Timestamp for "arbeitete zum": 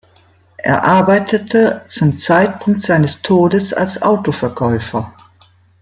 0.83-2.17